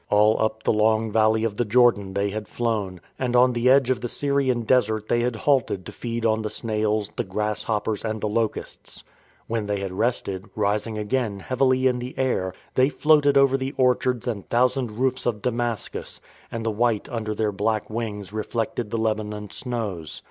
[0.09, 3.91] All up the long valley of the Jordan they had flown, and on the edge
[3.91, 8.19] of the Syrian desert they had halted to feed on the snails, the grasshoppers, and
[8.19, 9.03] the locusts.
[9.45, 14.25] When they had rested, rising again heavily in the air, they floated over the orchards
[14.25, 16.19] and thousand roofs of Damascus,
[16.51, 20.19] and the white under their black wings re flected the Lebanon snows.